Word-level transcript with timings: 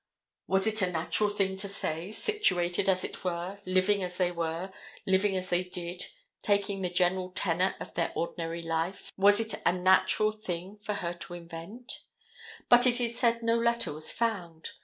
Was 0.47 0.65
it 0.65 0.81
a 0.81 0.91
natural 0.91 1.29
thing 1.29 1.55
to 1.57 1.67
say, 1.67 2.09
situated 2.11 2.89
as 2.89 3.03
they 3.03 3.11
were, 3.23 3.59
living 3.67 4.01
as 4.01 4.17
they 4.17 4.31
were, 4.31 4.73
living 5.05 5.37
as 5.37 5.51
they 5.51 5.63
did, 5.63 6.07
taking 6.41 6.81
the 6.81 6.89
general 6.89 7.29
tenor 7.35 7.75
of 7.79 7.93
their 7.93 8.11
ordinary 8.15 8.63
life, 8.63 9.11
was 9.15 9.39
it 9.39 9.61
a 9.63 9.71
natural 9.73 10.31
thing 10.31 10.75
for 10.77 10.95
her 10.95 11.13
to 11.13 11.35
invent? 11.35 11.99
But 12.67 12.87
it 12.87 12.99
is 12.99 13.15
said 13.15 13.43
no 13.43 13.59
letter 13.59 13.93
was 13.93 14.11
found. 14.11 14.71